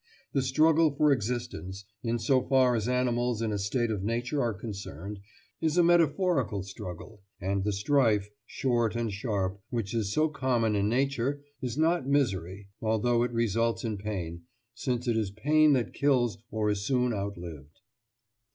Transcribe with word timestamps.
The 0.33 0.41
'struggle 0.41 0.95
for 0.95 1.11
existence,' 1.11 1.85
in 2.01 2.17
so 2.17 2.41
far 2.41 2.75
as 2.75 2.89
animals 2.89 3.39
in 3.39 3.51
a 3.51 3.59
state 3.59 3.91
of 3.91 4.01
nature 4.01 4.41
are 4.41 4.51
concerned, 4.51 5.19
is 5.59 5.77
a 5.77 5.83
metaphorical 5.83 6.63
struggle; 6.63 7.21
and 7.39 7.63
the 7.63 7.71
strife, 7.71 8.31
short 8.47 8.95
and 8.95 9.13
sharp, 9.13 9.61
which 9.69 9.93
is 9.93 10.11
so 10.11 10.27
common 10.27 10.75
in 10.75 10.89
nature, 10.89 11.43
is 11.61 11.77
not 11.77 12.07
misery, 12.09 12.67
although 12.81 13.21
it 13.21 13.31
results 13.31 13.83
in 13.83 13.99
pain, 13.99 14.41
since 14.73 15.07
it 15.07 15.15
is 15.17 15.29
pain 15.29 15.73
that 15.73 15.93
kills 15.93 16.39
or 16.49 16.71
is 16.71 16.83
soon 16.83 17.13
out 17.13 17.37
lived." 17.37 17.79